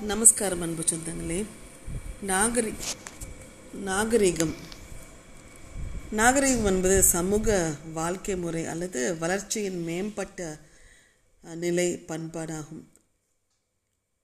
நமஸ்காரம் 0.00 0.60
அன்பு 0.60 0.82
சொந்தங்களே. 0.82 1.44
நாகரி 2.26 2.74
நாகரிகம். 3.72 4.54
நாகரிகம் 6.10 6.64
என்பது 6.64 7.02
சமூக 7.02 7.74
வாழ்க்கை 7.92 8.36
முறை 8.36 8.66
அல்லது 8.66 9.18
வளர்ச்சியின் 9.18 9.82
மேம்பட்ட 9.82 10.58
நிலை 11.42 12.04
பண்பாடாகும். 12.08 12.84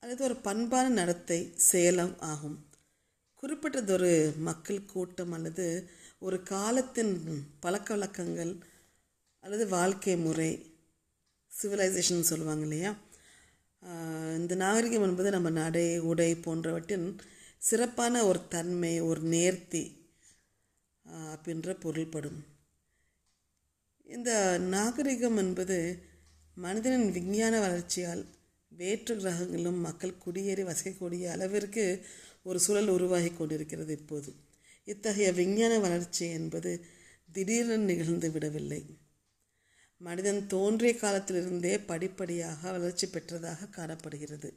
அல்லது 0.00 0.24
ஒரு 0.24 0.36
பண்பான 0.36 0.88
நடத்தை 0.88 1.52
செயலம் 1.56 2.20
ஆகும். 2.20 2.66
குறிப்பிட்டதொரு 3.42 4.36
மக்கள் 4.36 4.84
கூட்டம் 4.84 5.32
அல்லது 5.32 5.90
ஒரு 6.18 6.42
காலத்தின் 6.42 7.46
பழக்க 7.60 7.94
வழக்கங்கள் 7.94 8.56
அல்லது 9.40 9.68
வாழ்க்கை 9.68 10.16
முறை 10.16 10.74
சிவிலைசேஷன் 11.62 12.20
சொல்லுவாங்க 12.20 12.62
இல்லையா? 12.62 12.94
இந்த 14.38 14.54
நாகரிகம் 14.54 15.02
என்பது 15.02 15.30
நம்ம 15.30 15.50
நடை 15.50 15.98
உடை 16.00 16.34
போன்றவற்றின் 16.34 17.06
சிறப்பான 17.58 18.24
ஒரு 18.24 18.40
தன்மை 18.48 19.00
ஒரு 19.00 19.20
நேர்த்தி 19.20 19.82
அப்படின்ற 21.32 21.80
பொருள்படும். 21.80 22.38
இந்த 24.06 24.58
நாகரிகம் 24.58 25.36
என்பது 25.36 25.78
மனிதனின் 26.56 27.10
விஞ்ஞான 27.10 27.54
வளர்ச்சியால் 27.60 28.22
வேற்று 28.72 29.16
கிரகங்களும் 29.16 29.80
மக்கள் 29.80 30.18
குடியேறி 30.18 30.62
வசிக்கக்கூடிய 30.62 31.24
அளவிற்கு 31.26 31.84
ஒரு 32.42 32.60
சூழல் 32.60 32.88
உருவாகி 32.88 33.30
கொண்டிருக்கிறது 33.30 33.92
இப்போது. 33.92 34.30
இத்தகைய 34.84 35.32
விஞ்ஞான 35.32 35.78
வளர்ச்சி 35.78 36.24
என்பது 36.30 36.72
திடீரென 37.32 37.82
நிகழ்ந்து 37.84 38.30
விடவில்லை. 38.30 38.80
மனிதன் 40.00 40.46
தோன்றிய 40.46 40.94
காலத்திலிருந்தே 40.94 41.78
படிப்படியாக 41.78 42.70
வளர்ச்சி 42.70 43.06
பெற்றதாக 43.06 43.70
காணப்படுகிறது. 43.70 44.54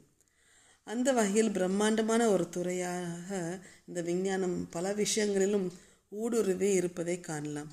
அந்த 0.84 1.12
வகையில் 1.12 1.50
பிரம்மாண்டமான 1.50 2.28
ஒரு 2.28 2.48
துறையாக 2.48 3.58
இந்த 3.86 4.02
விஞ்ஞானம் 4.02 4.68
பல 4.70 4.92
விஷயங்களிலும் 4.92 5.72
ஊடுருவி 6.08 6.72
இருப்பதை 6.72 7.20
காணலாம். 7.20 7.70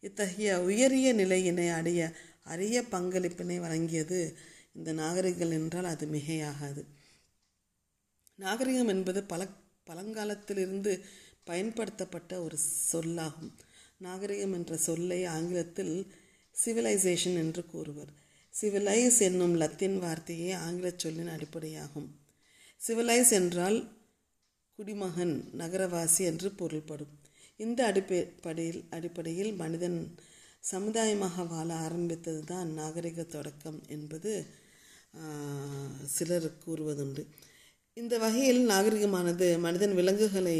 இத்தகைய 0.00 0.62
உயரிய 0.62 1.12
நிலையினை 1.12 1.68
அடைய 1.68 2.12
அரிய 2.42 2.82
பங்களிப்பினை 2.90 3.56
வழங்கியது 3.60 4.34
இந்த 4.72 4.92
நாகரிகங்கள் 4.92 5.50
என்றால் 5.50 5.84
அது 5.84 6.06
மிகையாகாது. 6.06 6.82
நாகரிகம் 8.38 8.88
என்பது 8.88 9.22
பல 9.22 9.46
பழங்காலத்திலிருந்து 9.90 11.00
பயன்படுத்தப்பட்ட 11.44 12.42
ஒரு 12.42 12.58
சொல்லாகும். 12.92 13.52
நாகரிகம் 13.96 14.52
என்ற 14.52 14.76
சொல்லை 14.76 15.24
ஆங்கிலத்தில் 15.24 16.12
சிவிலைசேஷன் 16.54 17.38
என்று 17.42 17.62
கூறுவர். 17.72 18.12
சிவிலைஸ் 18.54 19.18
என்னும் 19.28 19.54
லத்தீன் 19.62 19.98
வார்த்தையே 20.04 20.50
ஆங்கில 20.64 20.90
சொல்லின் 21.02 21.32
அடிப்படையாகும். 21.34 22.08
சிவிலைஸ் 22.80 23.32
என்றால் 23.40 23.78
குடிமகன் 24.78 25.34
நகரவாசி 25.60 26.22
என்று 26.30 26.48
பொருள்படும். 26.60 27.12
இந்த 27.60 27.80
அடிப்படையில் 27.90 28.80
அடிப்படையில் 28.96 29.52
மனிதன் 29.62 29.98
சமுதாயமாக 30.64 31.46
வாழ 31.46 31.68
ஆரம்பித்தது 31.86 32.42
தான் 32.44 32.68
நாகரிக 32.78 33.24
தொடக்கம் 33.34 33.80
என்பது 33.96 34.30
சிலர் 36.14 36.48
கூறுவதுண்டு. 36.64 37.22
இந்த 37.96 38.14
வகையில் 38.18 38.62
நாகரிகமானது 38.70 39.48
மனிதன் 39.66 39.94
விலங்குகளை 39.98 40.58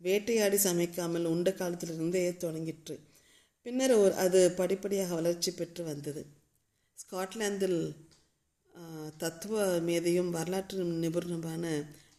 வேட்டையாடி 0.00 0.58
சமைக்காமல் 0.66 1.26
உண்ட 1.32 1.48
காலத்திலிருந்தே 1.52 2.22
தொடங்கிற்று. 2.44 2.96
பின்னர் 3.66 3.92
ஒரு 3.92 4.14
அது 4.14 4.50
படிப்படியாக 4.50 5.14
வளர்ச்சி 5.14 5.50
பெற்று 5.50 5.84
வந்தது. 5.84 6.26
ஸ்காட்லாந்தில் 6.98 7.94
தத்துவ 9.16 9.80
மேதையும் 9.80 10.30
வரலாற்று 10.30 10.84
நிபுணருமான 10.84 11.64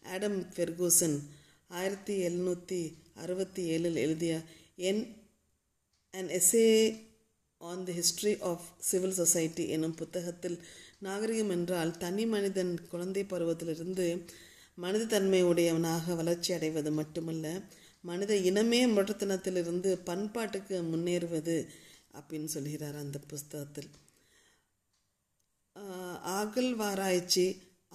ஆடம் 0.03 0.39
ஃபெர்கூசன் 0.55 1.17
ஆயிரத்தி 1.67 2.15
எழுநூற்றி 2.27 2.79
அறுபத்தி 3.13 3.61
ஏழில் 3.69 3.95
எழுதிய 3.95 4.41
என் 4.75 5.03
an 6.11 6.29
essay 6.29 6.99
on 7.57 7.83
the 7.83 7.91
history 7.91 8.39
of 8.39 8.65
civil 8.79 9.17
society 9.17 9.69
எனும் 9.69 9.95
புத்தகத்தில் 9.95 10.57
நாகரிகம் 10.99 11.49
என்றால் 11.49 11.97
தனி 11.97 12.25
மனிதன் 12.25 12.87
குழந்தை 12.89 13.23
பருவத்திலிருந்து 13.23 14.25
மனித 14.75 15.19
உடையவனாக 15.43 16.15
வளர்ச்சி 16.15 16.53
அடைவது 16.53 16.91
மட்டுமல்ல 16.91 17.61
மனித 18.05 18.35
இனமே 18.41 18.81
முரட்டுத்தனத்திலிருந்து 18.87 19.99
பண்பாட்டுக்கு 20.05 20.75
முன்னேறுவது 20.91 21.55
அப்படின்னு 22.13 22.45
சொல்கிறார் 22.45 22.95
அந்த 22.95 23.19
புஸ்தகத்தில். 23.27 23.89
ஆஹ், 25.75 26.19
அகழ்வாராய்ச்சி 26.35 27.45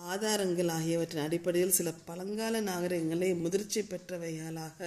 ஆதாரங்கள் 0.07 0.69
ஆகியவற்றின் 0.69 1.23
அடிப்படையில் 1.23 1.71
சில 1.71 1.93
பழங்கால 2.05 2.61
நாகரிகங்களை 2.61 3.35
முதிர்ச்சி 3.35 3.81
பெற்றவைகளாக 3.83 4.79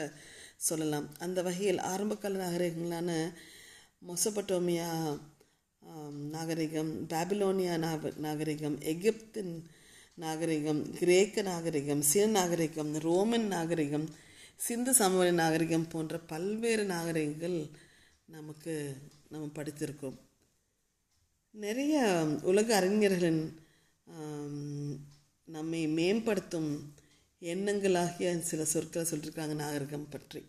சொல்லலாம். 0.58 1.10
அந்த 1.20 1.42
வகையில் 1.42 1.82
ஆரம்பகால 1.84 2.40
நாகரிகங்களான 2.44 3.12
மொசபட்டோமியா 4.02 4.90
நாகரிகம் 6.30 7.08
பாபிலோனியா 7.08 7.78
நாக- 7.78 8.14
நாகரிகம் 8.18 8.80
எகிப்தின் 8.84 9.54
நாகரிகம் 10.18 10.94
கிரேக்க 10.94 11.42
நாகரிகம் 11.42 12.02
சீன 12.02 12.28
நாகரிகம் 12.32 12.96
ரோமன் 13.00 13.48
நாகரிகம் 13.48 14.08
சிந்து 14.60 14.92
சமவெளி 14.94 15.32
நாகரிகம் 15.32 15.88
போன்ற 15.88 16.18
பல்வேறு 16.32 16.84
நாகரிகங்கள் 16.86 17.58
நமக்கு 18.26 18.74
நம்ம 19.30 19.46
படித்திருக்கோம் 19.56 20.18
நிறைய 21.56 21.96
உலக 22.42 22.70
அறிஞர்களின் 22.80 23.42
நம்மை 25.48 25.82
மேம்படுத்தும் 25.98 26.72
எண்ணங்களாகிய 27.42 28.30
சில 28.50 28.66
சொற்களை 28.66 29.04
சொல்லியிருக்காங்க 29.10 29.56
நாகரிகம் 29.56 30.10
பற்றி. 30.10 30.42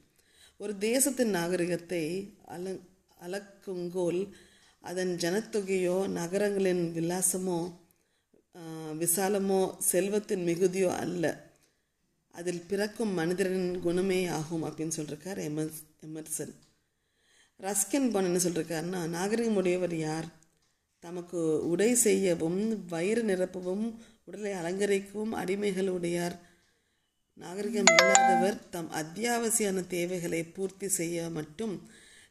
ஒரு 0.60 0.72
தேசத்தின் 0.78 1.34
நாகரிகத்தை 1.38 2.03
அல 2.44 2.75
அளக்குங்கோல் 3.20 4.22
அதன் 4.84 5.12
ஜனத்தொகையோ 5.25 5.98
நகரங்களின் 6.19 6.84
விலாசமோ 6.98 7.59
விசாலமோ 9.03 9.60
செல்வத்தின் 9.91 10.47
மிகுதியோ 10.48 10.91
அல்ல. 11.04 11.25
அதில் 12.34 12.62
பிறக்கும் 12.68 13.12
மனிதரின் 13.12 13.80
குணமே 13.80 14.26
ஆகும் 14.26 14.64
அப்படின்னு 14.64 14.96
சொல்லியிருக்கார் 14.96 15.40
எமர்ஸ் 15.48 15.80
எமர்சன். 16.06 16.54
ரஸ்கின் 17.60 18.10
பான் 18.10 18.24
என்ன 18.24 18.38
சொல்லியிருக்காருன்னா 18.38 19.00
நாகரிகம் 19.08 19.56
உடையவர் 19.56 19.96
யார்? 19.96 20.28
தமக்கு 20.98 21.68
உடை 21.68 21.94
செய்யவும் 21.94 22.60
வயிறு 22.88 23.22
நிரப்பவும் 23.22 23.86
உடலை 24.24 24.52
அலங்கரிக்கவும் 24.52 25.34
அடிமைகள் 25.42 25.88
உடையார். 25.88 26.36
நாகரிகம் 27.42 27.90
இல்லாதவர் 27.92 28.58
தம் 28.68 28.90
அத்தியாவசியான 28.92 29.86
தேவைகளை 29.86 30.44
பூர்த்தி 30.44 30.88
செய்ய 30.88 31.30
மட்டும் 31.30 31.74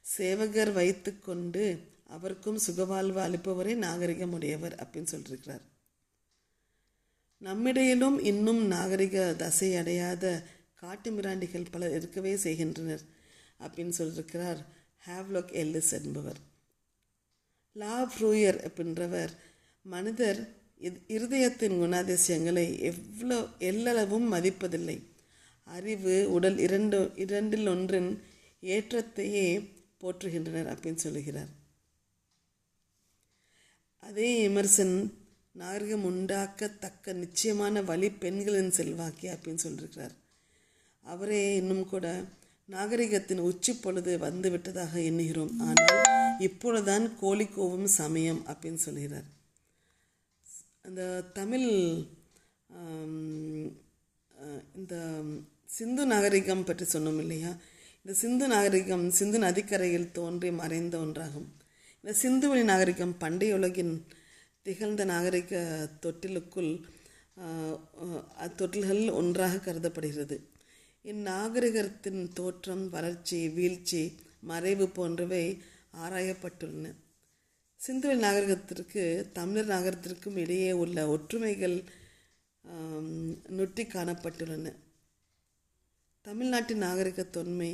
சேவகர் 0.01 0.71
வைத்துக்கொண்டு 0.71 1.63
அவருக்கும் 2.07 2.59
சுகவாழ்வு 2.67 3.19
அளிப்பவரே 3.27 3.75
நாகரிகம் 3.75 4.33
உடையவர் 4.33 4.75
அப்படின்னு 4.75 5.11
சொல்லியிருக்கிறார் 5.11 5.63
நம்மிடையிலும் 7.43 8.19
இன்னும் 8.19 8.65
நாகரிக 8.65 9.33
தசை 9.37 9.75
அடையாத 9.75 10.43
காட்டு 10.75 11.11
மிராண்டிகள் 11.11 11.71
பலர் 11.71 11.91
இருக்கவே 11.91 12.35
செய்கின்றனர். 12.35 13.01
அப்படின்னு 13.59 13.93
சொல்லியிருக்கிறார் 13.97 14.65
ஹேவ்லோக் 15.07 15.51
எல்லிஸ் 15.61 15.91
என்பவர். 15.91 16.37
லா 17.73 18.13
ஃப்ரூயர் 18.13 18.59
அப்படின்றவர் 18.67 19.29
மனிதர் 19.81 20.39
இருதயத்தின் 21.07 21.75
குணாதிசயங்களை 21.81 22.79
எவ்வளோ 22.79 23.39
எல்லளவும் 23.59 24.27
மதிப்பதில்லை. 24.31 24.97
அறிவு 25.63 26.31
உடல் 26.31 26.57
இரண்டு 26.57 27.11
இரண்டில் 27.15 27.67
ஒன்றின் 27.67 28.23
ஏற்றத்தையே 28.61 29.47
போற்றுகின்றனர் 30.01 30.71
அப்படின்னு 30.73 30.95
சொல்லுகிறார். 30.95 31.51
அதே 33.99 34.47
எமர்சன் 34.47 35.13
நாகரிகம் 35.55 36.03
உண்டாக்கத்தக்க 36.03 37.13
நிச்சயமான 37.13 37.81
வழி 37.81 38.09
பெண்களின் 38.11 38.71
செல்வாக்கி 38.71 39.27
அப்படின்னு 39.27 39.63
சொல்லியிருக்கிறார் 39.63 40.15
அவரே 41.03 41.55
இன்னும் 41.55 41.85
கூட 41.85 42.07
நாகரிகத்தின் 42.69 43.39
உச்சி 43.39 43.73
பொழுது 43.75 44.19
வந்து 44.19 44.49
விட்டதாக 44.49 44.99
எண்ணுகிறோம். 44.99 45.53
ஆனால் 45.59 46.01
இப்பொழுதுதான் 46.39 47.17
கோழிக்கோவும் 47.21 47.83
சமயம் 47.93 48.45
அப்படின்னு 48.47 48.75
சொல்கிறார். 48.75 49.27
அந்த 50.81 51.01
தமிழ் 51.33 51.67
அஹ், 52.69 53.71
இந்த 54.75 54.95
சிந்து 55.69 56.05
நாகரிகம் 56.05 56.63
பற்றி 56.63 56.85
சொன்னோம் 56.85 57.19
இல்லையா? 57.19 57.51
இந்த 58.05 58.13
சிந்து 58.13 58.47
நாகரிகம் 58.47 59.09
சிந்து 59.09 59.39
நதிக்கரையில் 59.39 60.11
தோன்றி 60.11 60.51
மறைந்த 60.51 60.97
ஒன்றாகும். 60.97 61.47
இந்த 62.03 62.13
சிந்து 62.13 62.49
வழி 62.49 62.63
நாகரிகம் 62.63 63.17
பண்டைய 63.17 63.55
உலகின் 63.55 63.93
திகழ்ந்த 64.67 65.03
நாகரிக 65.05 65.51
தொட்டிலுக்குள் 66.01 66.69
அத்தொட்டில்கள் 68.45 69.01
ஒன்றாக 69.11 69.57
கருதப்படுகிறது. 69.57 70.35
இந்நாகரிகத்தின் 71.05 72.21
தோற்றம் 72.33 72.85
வளர்ச்சி 72.89 73.39
வீழ்ச்சி 73.49 74.01
மறைவு 74.51 74.87
போன்றவை 74.97 75.43
ஆராயப்பட்டுள்ளன. 76.03 76.93
சிந்துவெளி 77.79 78.21
நாகரிகத்திற்கு 78.27 79.03
தமிழர் 79.31 79.71
நாகரிகத்திற்கும் 79.73 80.37
இடையே 80.43 80.71
உள்ள 80.83 81.07
ஒற்றுமைகள் 81.15 81.77
நொட்டி 83.57 83.85
காணப்பட்டுள்ளன. 83.95 84.67
தமிழ்நாட்டின் 86.25 86.83
நாகரிக 86.87 87.23
தொன்மை 87.37 87.71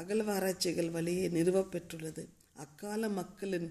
அகழ்வாராய்ச்சிகள் 0.00 0.90
வழியே 0.90 1.28
நிறுவப்பெற்றுள்ளது. 1.28 2.24
அக்கால 2.64 3.08
மக்களின் 3.20 3.70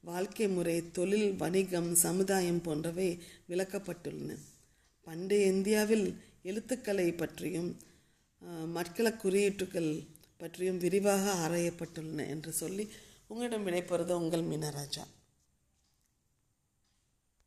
வாழ்க்கை 0.00 0.48
முறை 0.48 0.90
தொழில் 0.90 1.36
வணிகம் 1.36 1.94
சமுதாயம் 1.94 2.62
போன்றவை 2.62 3.18
விளக்கப்பட்டுள்ளன. 3.48 4.36
பண்டைய 5.06 5.46
இந்தியாவில் 5.46 6.06
எழுத்துக்களை 6.42 7.12
பற்றியும் 7.12 7.76
மட்கள 8.76 9.06
குறியீட்டுகள் 9.22 10.06
பற்றியும் 10.36 10.78
விரிவாக 10.78 11.48
ஆராயப்பட்டுள்ளன 11.48 12.28
என்று 12.28 12.52
சொல்லி 12.52 12.88
உங்களிடம் 13.26 13.66
விடைபெறுவது 13.66 14.14
உங்கள் 14.22 14.42
மீனராஜா. 14.42 15.06